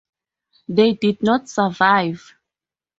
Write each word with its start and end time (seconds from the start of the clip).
They 0.67 0.93
did 0.93 1.21
not 1.21 1.47
survive. 1.47 2.33